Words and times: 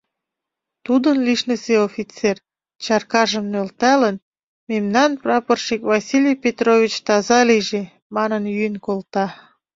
Тудын 0.85 1.17
лишнысе 1.25 1.75
офицер, 1.87 2.35
чаркажым 2.83 3.45
нӧлталын, 3.53 4.15
«Мемнан 4.69 5.11
прапорщик 5.21 5.81
Василий 5.91 6.37
Петрович 6.45 6.93
таза 7.07 7.39
лийже!»— 7.49 7.83
манын, 8.15 8.43
йӱын 8.55 8.75
колта. 8.85 9.25